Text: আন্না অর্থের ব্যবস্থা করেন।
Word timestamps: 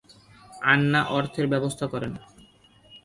আন্না 0.63 1.01
অর্থের 1.09 1.45
ব্যবস্থা 1.47 1.85
করেন। 1.87 2.13